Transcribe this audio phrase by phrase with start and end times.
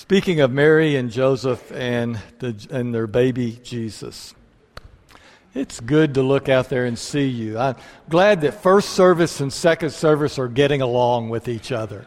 [0.00, 4.34] Speaking of Mary and Joseph and, the, and their baby Jesus,
[5.54, 7.58] it's good to look out there and see you.
[7.58, 7.76] I'm
[8.08, 12.06] glad that first service and second service are getting along with each other.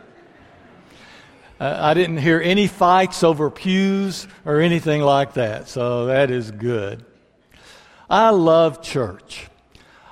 [1.60, 6.50] Uh, I didn't hear any fights over pews or anything like that, so that is
[6.50, 7.06] good.
[8.10, 9.46] I love church.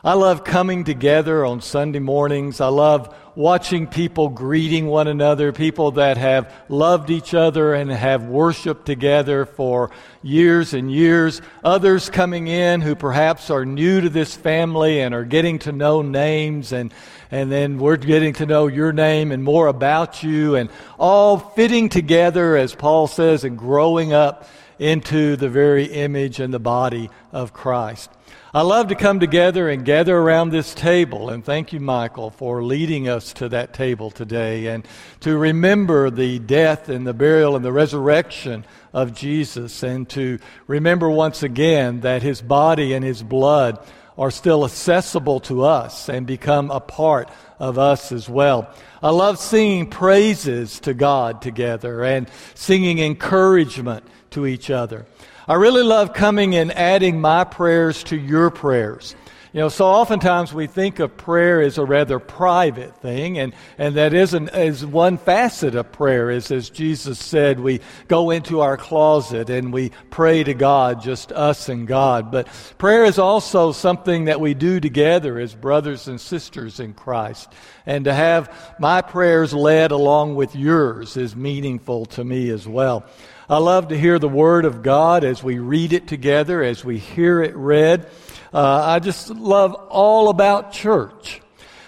[0.04, 2.60] I love coming together on Sunday mornings.
[2.60, 8.26] I love watching people greeting one another, people that have loved each other and have
[8.26, 9.92] worshiped together for
[10.24, 11.40] years and years.
[11.64, 16.02] Others coming in who perhaps are new to this family and are getting to know
[16.02, 16.92] names and,
[17.30, 21.90] and then we're getting to know your name and more about you and all fitting
[21.90, 24.48] together, as Paul says, and growing up
[24.80, 28.10] into the very image and the body of Christ.
[28.54, 32.62] I love to come together and gather around this table, and thank you, Michael, for
[32.62, 34.86] leading us to that table today and
[35.22, 41.10] to remember the death and the burial and the resurrection of Jesus, and to remember
[41.10, 43.80] once again that his body and his blood
[44.18, 48.70] are still accessible to us and become a part of us as well.
[49.02, 55.06] I love singing praises to God together and singing encouragement to each other.
[55.52, 59.18] I really love coming and adding my prayers to your prayers.
[59.52, 63.96] You know, so oftentimes we think of prayer as a rather private thing, and, and
[63.96, 68.62] that is, an, is one facet of prayer, is as Jesus said, we go into
[68.62, 72.32] our closet and we pray to God, just us and God.
[72.32, 77.52] But prayer is also something that we do together as brothers and sisters in Christ.
[77.86, 83.06] And to have my prayers led along with yours is meaningful to me as well.
[83.52, 86.98] I love to hear the Word of God as we read it together, as we
[86.98, 88.08] hear it read.
[88.54, 91.42] Uh, I just love all about church.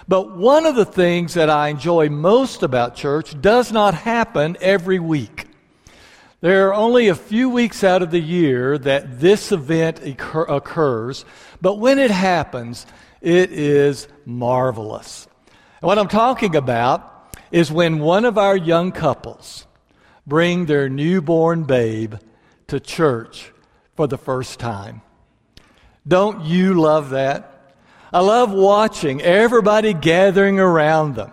[0.06, 4.98] But one of the things that I enjoy most about church does not happen every
[4.98, 5.46] week.
[6.42, 11.24] There are only a few weeks out of the year that this event occur- occurs,
[11.62, 12.84] but when it happens,
[13.22, 15.26] it is marvelous.
[15.80, 19.66] And what I'm talking about is when one of our young couples,
[20.26, 22.14] bring their newborn babe
[22.66, 23.52] to church
[23.94, 25.02] for the first time.
[26.06, 27.76] Don't you love that?
[28.12, 31.32] I love watching everybody gathering around them.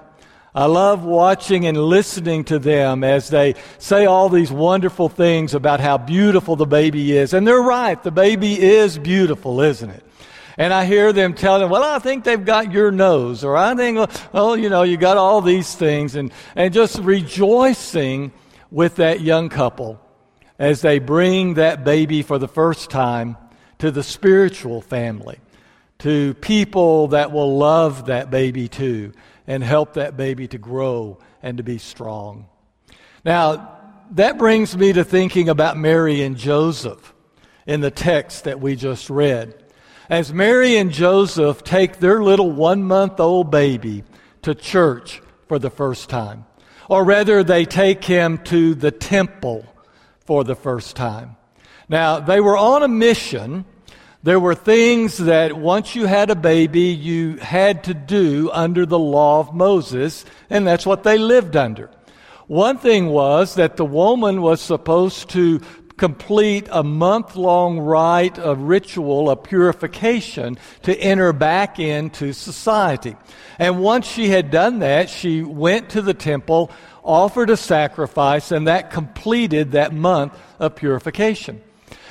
[0.53, 5.79] I love watching and listening to them as they say all these wonderful things about
[5.79, 7.33] how beautiful the baby is.
[7.33, 10.03] And they're right, the baby is beautiful, isn't it?
[10.57, 14.09] And I hear them telling, well, I think they've got your nose, or I think,
[14.33, 18.33] well, you know, you got all these things, and, and just rejoicing
[18.71, 19.99] with that young couple
[20.57, 23.35] as they bring that baby for the first time
[23.79, 25.39] to the spiritual family,
[25.99, 29.11] to people that will love that baby too
[29.45, 32.47] and help that baby to grow and to be strong.
[33.25, 33.77] Now,
[34.11, 37.13] that brings me to thinking about Mary and Joseph
[37.65, 39.55] in the text that we just read.
[40.09, 44.03] As Mary and Joseph take their little one month old baby
[44.41, 46.45] to church for the first time
[46.89, 49.65] or rather, they take him to the temple
[50.25, 51.35] for the first time.
[51.89, 53.65] Now, they were on a mission.
[54.23, 58.99] There were things that once you had a baby, you had to do under the
[58.99, 61.89] law of Moses, and that's what they lived under.
[62.47, 65.61] One thing was that the woman was supposed to
[65.97, 73.15] complete a month long rite of ritual of purification to enter back into society.
[73.59, 76.71] And once she had done that, she went to the temple,
[77.03, 81.61] offered a sacrifice, and that completed that month of purification.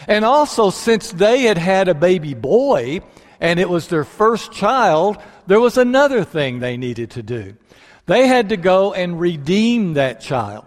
[0.06, 3.00] And also, since they had had a baby boy,
[3.40, 7.56] and it was their first child, there was another thing they needed to do.
[8.06, 10.64] They had to go and redeem that child.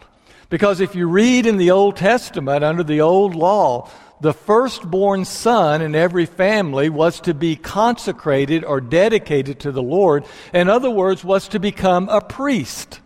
[0.53, 3.89] Because if you read in the Old Testament, under the old law,
[4.21, 10.25] the firstborn son in every family was to be consecrated or dedicated to the Lord.
[10.53, 12.99] In other words, was to become a priest.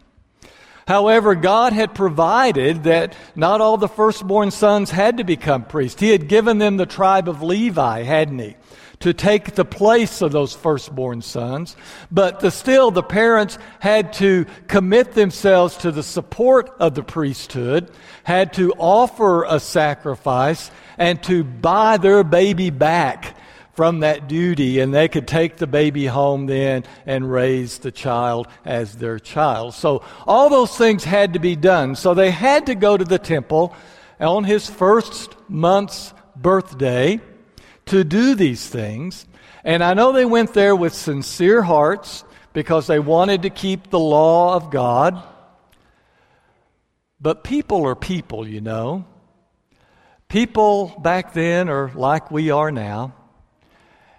[0.90, 6.02] However, God had provided that not all the firstborn sons had to become priests.
[6.02, 8.58] He had given them the tribe of Levi, hadn't he?
[9.00, 11.76] To take the place of those firstborn sons.
[12.12, 17.92] But the, still, the parents had to commit themselves to the support of the priesthood,
[18.24, 23.38] had to offer a sacrifice, and to buy their baby back
[23.74, 28.48] from that duty, and they could take the baby home then and raise the child
[28.66, 29.76] as their child.
[29.76, 31.96] So all those things had to be done.
[31.96, 33.76] So they had to go to the temple
[34.20, 37.22] on his first month's birthday
[37.88, 39.26] to do these things.
[39.64, 42.24] And I know they went there with sincere hearts
[42.54, 45.22] because they wanted to keep the law of God.
[47.20, 49.06] But people are people, you know.
[50.28, 53.14] People back then are like we are now.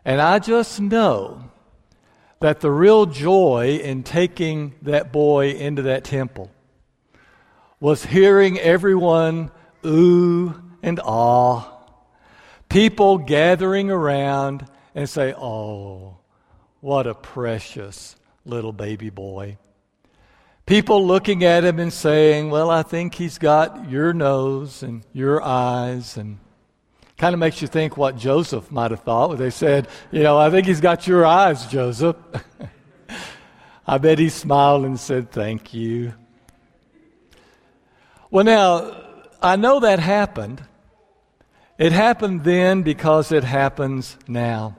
[0.05, 1.51] And I just know
[2.41, 6.51] that the real joy in taking that boy into that temple
[7.81, 9.51] was hearing everyone
[9.85, 11.78] ooh and ah,
[12.69, 16.19] people gathering around and say, Oh,
[16.81, 19.59] what a precious little baby boy.
[20.67, 25.43] People looking at him and saying, Well, I think he's got your nose and your
[25.43, 26.39] eyes and
[27.17, 30.39] kind of makes you think what Joseph might have thought when they said, You know,
[30.39, 32.17] I think he's got your eyes, Joseph.
[33.87, 36.13] I bet he smiled and said, Thank you.
[38.31, 38.95] Well, now,
[39.41, 40.63] I know that happened.
[41.79, 44.77] It happened then because it happens now.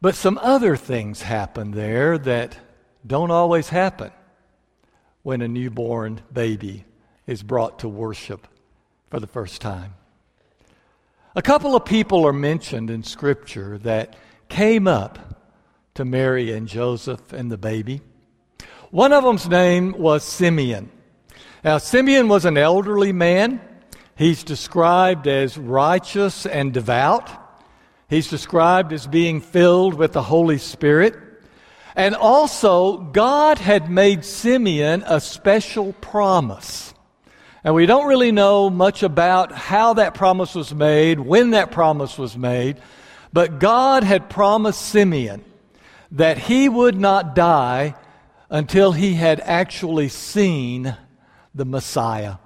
[0.00, 2.58] But some other things happen there that
[3.06, 4.10] don't always happen
[5.22, 6.84] when a newborn baby
[7.26, 8.48] is brought to worship
[9.10, 9.94] for the first time.
[11.34, 14.16] A couple of people are mentioned in Scripture that
[14.48, 15.44] came up
[15.94, 18.00] to Mary and Joseph and the baby.
[18.90, 20.90] One of them's name was Simeon.
[21.62, 23.60] Now, Simeon was an elderly man.
[24.16, 27.30] He's described as righteous and devout.
[28.08, 31.14] He's described as being filled with the Holy Spirit.
[31.94, 36.94] And also, God had made Simeon a special promise.
[37.62, 42.16] And we don't really know much about how that promise was made, when that promise
[42.16, 42.80] was made,
[43.32, 45.44] but God had promised Simeon
[46.12, 47.94] that he would not die
[48.48, 50.96] until he had actually seen
[51.54, 52.36] the Messiah.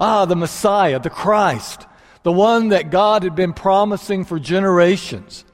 [0.00, 1.86] Ah, the Messiah, the Christ,
[2.22, 5.44] the one that God had been promising for generations.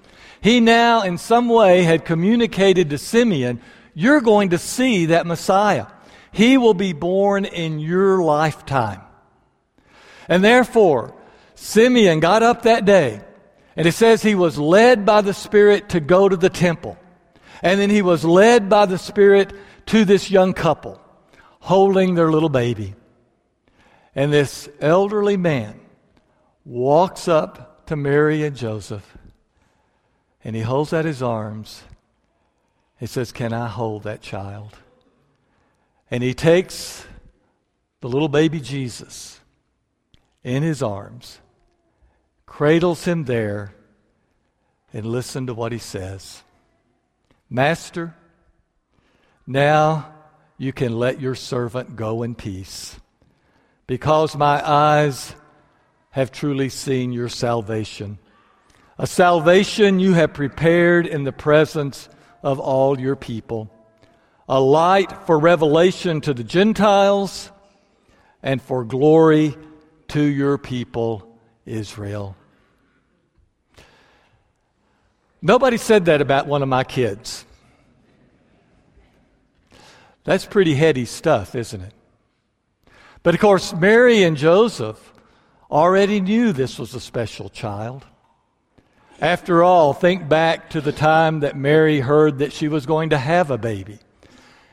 [0.41, 3.61] He now, in some way, had communicated to Simeon,
[3.93, 5.87] You're going to see that Messiah.
[6.31, 9.01] He will be born in your lifetime.
[10.29, 11.15] And therefore,
[11.57, 13.21] Simeon got up that day,
[13.75, 16.97] and it says he was led by the Spirit to go to the temple.
[17.63, 19.53] And then he was led by the Spirit
[19.87, 21.01] to this young couple,
[21.61, 22.95] holding their little baby.
[24.17, 25.79] And this elderly man
[26.65, 29.17] walks up to Mary and Joseph,
[30.43, 31.85] and he holds out his arms.
[32.99, 34.75] He says, Can I hold that child?
[36.11, 37.07] And he takes
[38.01, 39.39] the little baby Jesus
[40.43, 41.41] in his arms,
[42.47, 43.75] cradles him there,
[44.95, 46.43] and listen to what he says
[47.51, 48.15] Master,
[49.47, 50.15] now
[50.57, 52.99] you can let your servant go in peace,
[53.87, 55.35] because my eyes
[56.11, 58.19] have truly seen your salvation.
[58.99, 62.09] A salvation you have prepared in the presence
[62.43, 63.71] of all your people
[64.49, 67.51] a light for revelation to the Gentiles
[68.43, 69.57] and for glory
[70.09, 72.37] to your people, Israel.
[75.43, 77.45] Nobody said that about one of my kids.
[80.25, 81.93] That's pretty heady stuff, isn't it?
[83.27, 85.13] But of course, Mary and Joseph
[85.69, 88.07] already knew this was a special child.
[89.21, 93.19] After all, think back to the time that Mary heard that she was going to
[93.19, 93.99] have a baby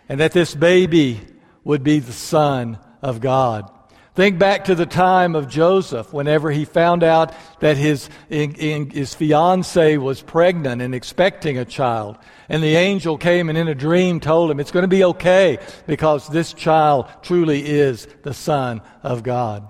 [0.08, 1.20] and that this baby
[1.64, 3.72] would be the Son of God.
[4.16, 8.90] Think back to the time of Joseph, whenever he found out that his, in, in,
[8.92, 12.20] his fiancee was pregnant and expecting a child.
[12.48, 15.58] And the angel came and in a dream told him, It's going to be okay
[15.88, 19.68] because this child truly is the Son of God.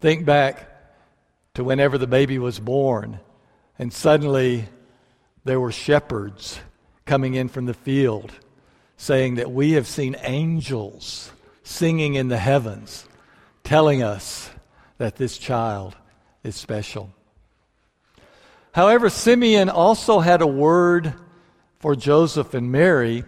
[0.00, 0.70] Think back
[1.54, 3.18] to whenever the baby was born,
[3.76, 4.66] and suddenly
[5.44, 6.60] there were shepherds
[7.06, 8.32] coming in from the field
[8.96, 11.32] saying that we have seen angels
[11.68, 13.06] singing in the heavens,
[13.62, 14.50] telling us
[14.96, 15.94] that this child
[16.42, 17.10] is special.
[18.72, 21.12] However, Simeon also had a word
[21.78, 23.24] for Joseph and Mary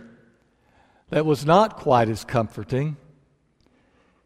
[1.10, 2.96] that was not quite as comforting.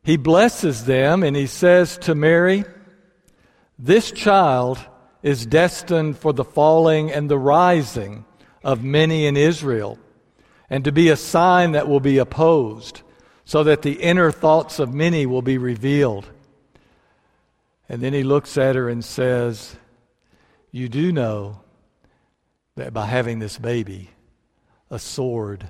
[0.02, 2.64] He blesses them and he says to Mary,
[3.78, 4.78] This child
[5.22, 8.24] is destined for the falling and the rising
[8.62, 9.98] of many in Israel
[10.70, 13.02] and to be a sign that will be opposed,
[13.44, 16.28] so that the inner thoughts of many will be revealed.
[17.88, 19.76] And then he looks at her and says,
[20.70, 21.60] You do know
[22.76, 24.10] that by having this baby,
[24.90, 25.68] a sword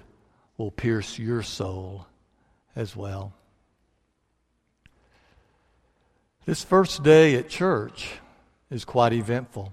[0.57, 2.07] will pierce your soul
[2.77, 3.33] as well.
[6.47, 8.11] This first day at church
[8.71, 9.73] is quite eventful.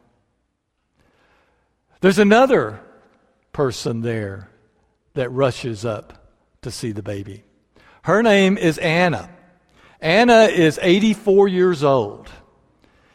[1.99, 2.79] There's another
[3.53, 4.49] person there
[5.13, 6.29] that rushes up
[6.61, 7.43] to see the baby.
[8.03, 9.29] Her name is Anna.
[9.99, 12.29] Anna is 84 years old.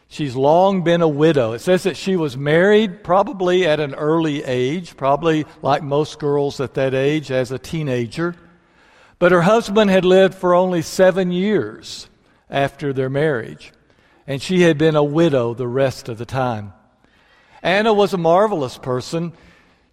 [0.07, 1.51] She's long been a widow.
[1.51, 6.61] It says that she was married probably at an early age, probably like most girls
[6.61, 8.35] at that age as a teenager.
[9.19, 12.07] But her husband had lived for only seven years
[12.49, 13.73] after their marriage,
[14.25, 16.71] and she had been a widow the rest of the time.
[17.61, 19.33] Anna was a marvelous person.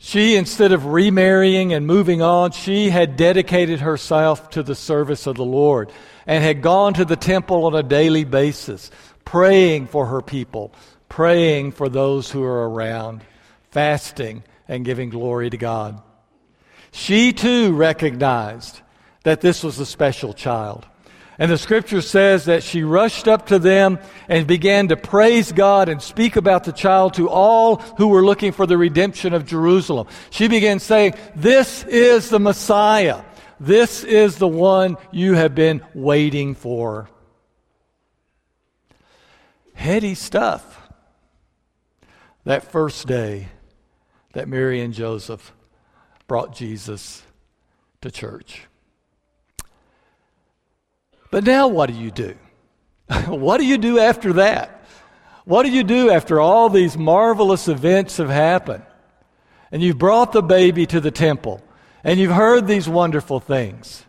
[0.06, 5.36] She, instead of remarrying and moving on, she had dedicated herself to the service of
[5.36, 5.90] the Lord
[6.26, 8.90] and had gone to the temple on a daily basis,
[9.24, 10.74] praying for her people,
[11.08, 13.22] praying for those who are around,
[13.70, 16.02] fasting and giving glory to God.
[16.92, 18.82] She too recognized
[19.22, 20.86] that this was a special child.
[21.38, 23.98] And the scripture says that she rushed up to them
[24.28, 28.52] and began to praise God and speak about the child to all who were looking
[28.52, 30.06] for the redemption of Jerusalem.
[30.30, 33.22] She began saying, This is the Messiah.
[33.58, 37.08] This is the one you have been waiting for.
[39.74, 40.80] Heady stuff.
[42.44, 43.48] That first day
[44.34, 45.52] that Mary and Joseph
[46.28, 47.22] brought Jesus
[48.02, 48.66] to church.
[51.34, 52.36] But now what do you do?
[53.26, 54.84] what do you do after that?
[55.44, 58.84] What do you do after all these marvelous events have happened?
[59.72, 61.60] And you've brought the baby to the temple,
[62.04, 64.04] and you've heard these wonderful things.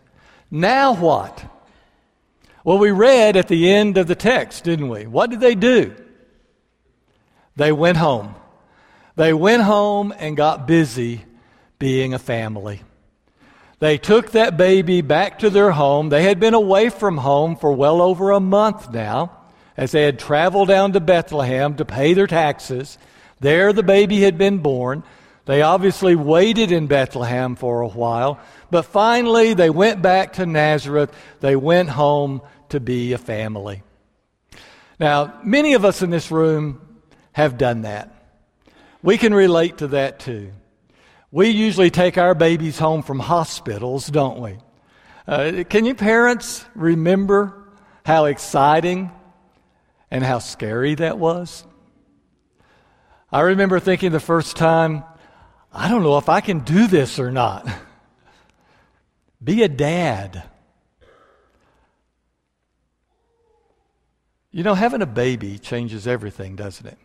[0.52, 1.44] Now what?
[2.62, 5.08] Well, we read at the end of the text, didn't we?
[5.08, 5.96] What did they do?
[7.56, 8.36] They went home.
[9.16, 11.24] They went home and got busy
[11.80, 12.82] being a family.
[13.78, 16.08] They took that baby back to their home.
[16.08, 19.32] They had been away from home for well over a month now,
[19.76, 22.96] as they had traveled down to Bethlehem to pay their taxes.
[23.40, 25.02] There, the baby had been born.
[25.44, 28.40] They obviously waited in Bethlehem for a while,
[28.70, 31.14] but finally they went back to Nazareth.
[31.40, 32.40] They went home
[32.70, 33.82] to be a family.
[34.98, 36.80] Now, many of us in this room
[37.32, 38.12] have done that.
[39.02, 40.52] We can relate to that too.
[41.36, 44.56] We usually take our babies home from hospitals, don't we?
[45.28, 47.68] Uh, can you parents remember
[48.06, 49.10] how exciting
[50.10, 51.66] and how scary that was?
[53.30, 55.04] I remember thinking the first time,
[55.70, 57.68] I don't know if I can do this or not.
[59.44, 60.42] Be a dad.
[64.52, 66.98] You know, having a baby changes everything, doesn't it?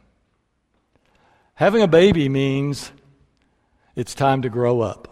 [1.56, 2.94] Having a baby means
[3.96, 5.08] it's time to grow up.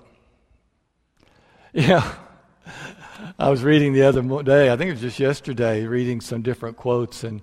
[1.74, 2.16] Yeah.
[3.38, 6.78] I was reading the other day, I think it was just yesterday, reading some different
[6.78, 7.42] quotes, and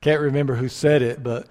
[0.00, 1.46] can't remember who said it, but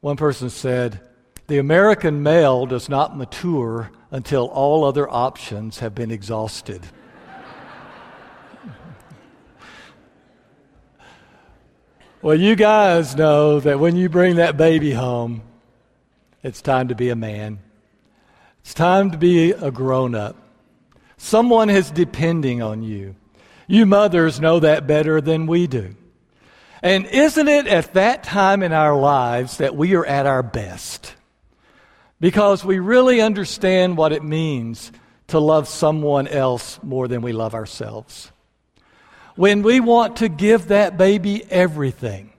[0.00, 1.00] one person said,
[1.46, 6.82] The American male does not mature until all other options have been exhausted.
[12.22, 15.42] well, you guys know that when you bring that baby home,
[16.42, 17.58] it's time to be a man.
[18.66, 20.34] It's time to be a grown up.
[21.18, 23.14] Someone is depending on you.
[23.68, 25.94] You mothers know that better than we do.
[26.82, 31.14] And isn't it at that time in our lives that we are at our best?
[32.18, 34.90] Because we really understand what it means
[35.28, 38.32] to love someone else more than we love ourselves.
[39.36, 42.32] When we want to give that baby everything.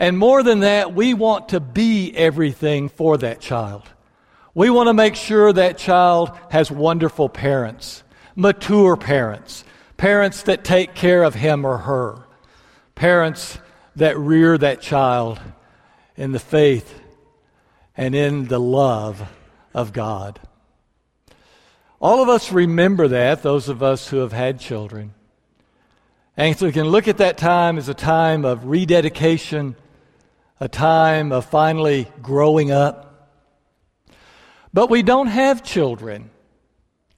[0.00, 3.88] And more than that, we want to be everything for that child.
[4.54, 8.04] We want to make sure that child has wonderful parents,
[8.36, 9.64] mature parents,
[9.96, 12.24] parents that take care of him or her,
[12.94, 13.58] parents
[13.96, 15.40] that rear that child
[16.16, 17.00] in the faith
[17.96, 19.28] and in the love
[19.72, 20.40] of God.
[22.00, 25.14] All of us remember that, those of us who have had children.
[26.36, 29.76] And so we can look at that time as a time of rededication,
[30.60, 33.13] a time of finally growing up.
[34.74, 36.30] But we don't have children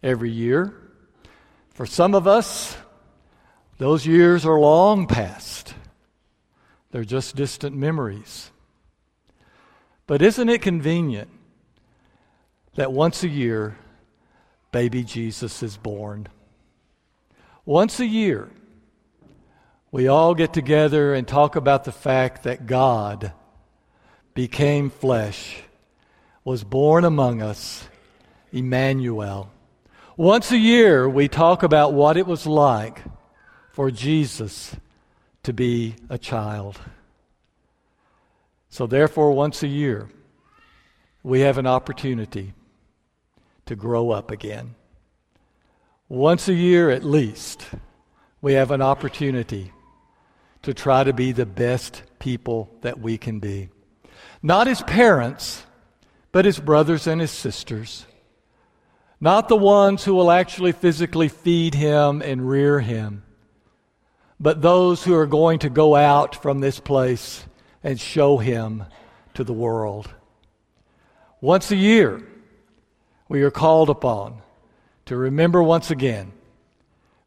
[0.02, 0.74] every year.
[1.70, 2.76] For some of us,
[3.78, 5.72] those years are long past.
[6.90, 8.50] They're just distant memories.
[10.06, 11.30] But isn't it convenient
[12.74, 13.78] that once a year,
[14.70, 16.28] baby Jesus is born?
[17.64, 18.50] Once a year,
[19.90, 23.32] we all get together and talk about the fact that God
[24.34, 25.62] became flesh
[26.46, 27.88] was born among us,
[28.52, 29.50] Emmanuel.
[30.16, 33.02] Once a year, we talk about what it was like
[33.72, 34.76] for Jesus
[35.42, 36.78] to be a child.
[38.68, 40.08] So, therefore, once a year,
[41.24, 42.54] we have an opportunity
[43.64, 44.76] to grow up again.
[46.08, 47.66] Once a year at least,
[48.40, 49.72] we have an opportunity
[50.62, 53.68] to try to be the best people that we can be.
[54.44, 55.66] Not as parents,
[56.36, 58.04] but his brothers and his sisters.
[59.18, 63.22] Not the ones who will actually physically feed him and rear him,
[64.38, 67.46] but those who are going to go out from this place
[67.82, 68.84] and show him
[69.32, 70.12] to the world.
[71.40, 72.22] Once a year,
[73.30, 74.42] we are called upon
[75.06, 76.32] to remember once again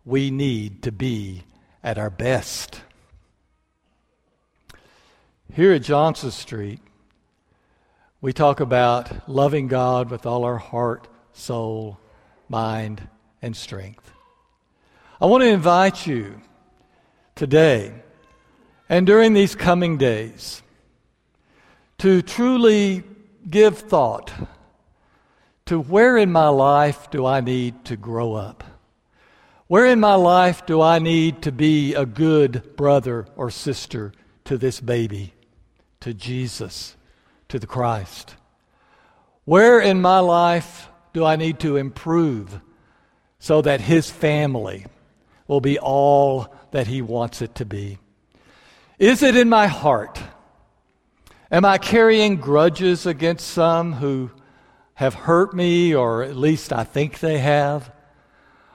[0.06, 1.46] we need to be
[1.84, 2.80] at our best.
[5.51, 6.80] Here at Johnson Street,
[8.21, 11.99] we talk about loving God with all our heart, soul,
[12.49, 13.07] mind,
[13.41, 14.11] and strength.
[15.21, 16.41] I want to invite you
[17.35, 17.93] today
[18.89, 20.61] and during these coming days
[21.99, 23.03] to truly
[23.49, 24.33] give thought
[25.67, 28.63] to where in my life do I need to grow up?
[29.67, 34.11] Where in my life do I need to be a good brother or sister
[34.45, 35.33] to this baby,
[35.99, 36.95] to Jesus,
[37.50, 38.36] to the Christ?
[39.46, 42.62] Where in my life do I need to improve
[43.39, 44.86] so that his family
[45.48, 47.98] will be all that he wants it to be?
[49.00, 50.22] Is it in my heart?
[51.51, 54.29] Am I carrying grudges against some who
[54.94, 57.91] have hurt me, or at least I think they have?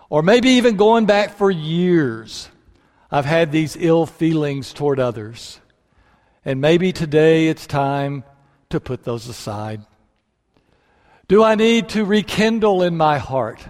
[0.09, 2.49] Or maybe even going back for years,
[3.11, 5.61] I've had these ill feelings toward others.
[6.45, 8.25] And maybe today it's time
[8.75, 9.81] to put those aside.
[11.29, 13.65] Do I need to rekindle in my heart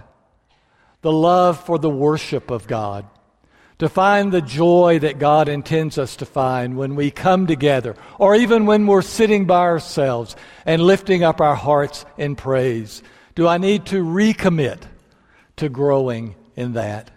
[1.01, 3.05] the love for the worship of God?
[3.77, 8.35] to find the joy that God intends us to find when we come together, or
[8.35, 10.35] even when we're sitting by ourselves
[10.65, 13.03] and lifting up our hearts in praise?
[13.35, 14.79] Do I need to recommit
[15.57, 17.11] to growing in that?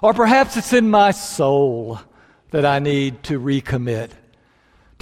[0.00, 1.98] Or perhaps it's in my soul
[2.50, 4.10] that I need to recommit,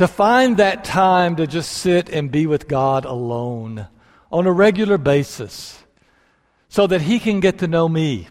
[0.03, 3.87] to find that time to just sit and be with God alone
[4.33, 5.81] on a regular basis
[6.69, 8.27] so that He can get to know me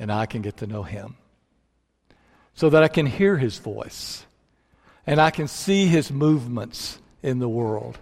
[0.00, 1.14] and I can get to know Him.
[2.54, 4.26] So that I can hear His voice
[5.06, 7.98] and I can see His movements in the world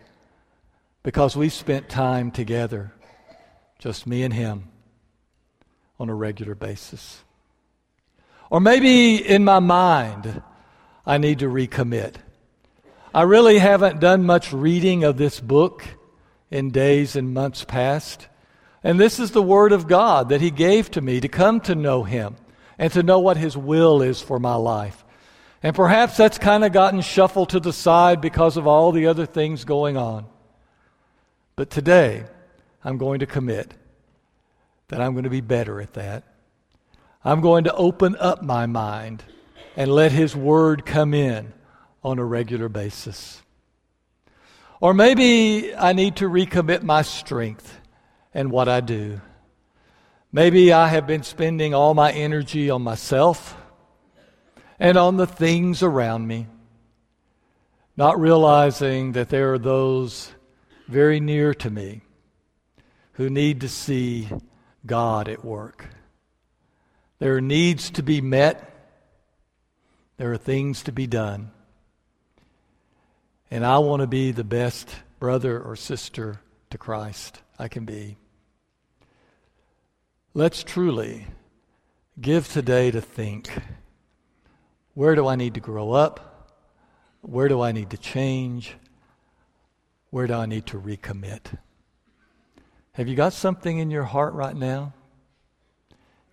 [1.03, 2.91] because we spent time together,
[3.79, 4.69] just me and Him,
[6.01, 7.23] on a regular basis.
[8.49, 10.43] Or maybe in my mind,
[11.05, 12.15] I need to recommit.
[13.15, 15.85] I really haven't done much reading of this book
[16.51, 18.29] in days and months past.
[18.85, 21.75] And this is the Word of God that He gave to me to come to
[21.75, 22.37] know Him
[22.79, 25.05] and to know what His will is for my life.
[25.63, 29.27] And perhaps that's kind of gotten shuffled to the side because of all the other
[29.27, 30.27] things going on.
[31.55, 32.25] But today,
[32.85, 33.75] I'm going to commit
[34.89, 36.25] that I'm going to be better at that.
[37.25, 39.23] I'm going to open up my mind
[39.77, 41.53] and let His Word come in
[42.03, 43.43] on a regular basis.
[44.81, 47.79] Or maybe I need to recommit my strength
[48.35, 49.21] and what I do.
[50.33, 53.57] Maybe I have been spending all my energy on myself
[54.79, 56.47] and on the things around me,
[57.97, 60.33] not realizing that there are those
[60.89, 62.01] very near to me
[63.13, 64.29] who need to see
[64.85, 65.91] God at work.
[67.19, 68.72] There are needs to be met,
[70.17, 71.51] there are things to be done.
[73.51, 78.17] And I want to be the best brother or sister to Christ I can be.
[80.35, 81.27] Let's truly
[82.21, 83.51] give today to think
[84.95, 86.51] where do I need to grow up?
[87.23, 88.75] Where do I need to change?
[90.11, 91.59] Where do I need to recommit?
[92.93, 94.93] Have you got something in your heart right now?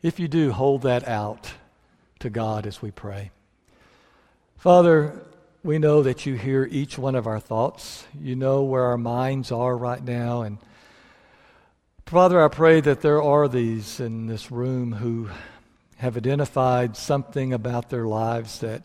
[0.01, 1.53] If you do, hold that out
[2.19, 3.31] to God as we pray.
[4.60, 5.22] Father,
[5.63, 8.06] we know that you hear each one of our thoughts.
[8.13, 10.58] You know where our minds are right now, and
[12.06, 15.30] Father, I pray that there are these in this room who
[15.95, 18.84] have identified something about their lives that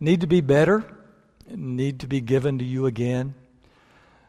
[0.00, 0.82] need to be better,
[1.50, 3.34] need to be given to you again.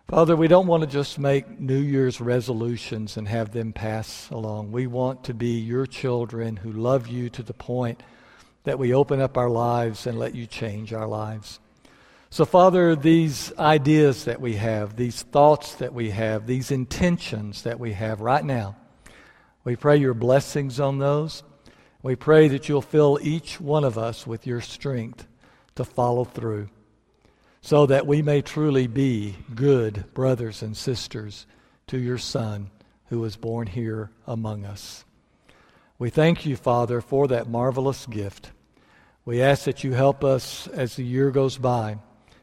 [0.09, 4.73] Father, we don't want to just make New Year's resolutions and have them pass along.
[4.73, 8.03] We want to be your children who love you to the point
[8.65, 11.59] that we open up our lives and let you change our lives.
[12.29, 17.79] So, Father, these ideas that we have, these thoughts that we have, these intentions that
[17.79, 18.75] we have right now,
[19.63, 21.43] we pray your blessings on those.
[22.03, 25.25] We pray that you'll fill each one of us with your strength
[25.75, 26.69] to follow through
[27.61, 31.47] so that we may truly be good brothers and sisters
[31.87, 32.69] to your Son
[33.05, 35.03] who was born here among us.
[35.97, 38.51] We thank you, Father, for that marvelous gift.
[39.25, 41.97] We ask that you help us as the year goes by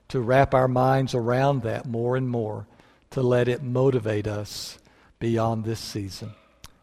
[0.08, 2.66] to wrap our minds around that more and more,
[3.10, 4.78] to let it motivate us
[5.20, 6.32] beyond this season.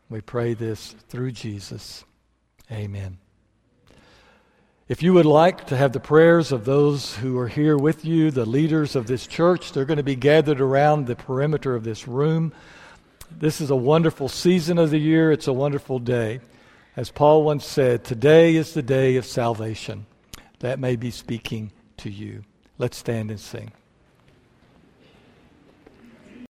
[0.10, 2.06] We pray this through Jesus.
[2.72, 3.18] Amen.
[4.88, 8.32] If you would like to have the prayers of those who are here with you,
[8.32, 12.08] the leaders of this church, they're going to be gathered around the perimeter of this
[12.08, 12.54] room.
[13.30, 15.32] This is a wonderful season of the year.
[15.32, 16.40] It's a wonderful day.
[17.00, 20.06] As Paul once said, today is the day of salvation.
[20.60, 22.44] That may be speaking to you.
[22.78, 23.72] Let's stand and sing.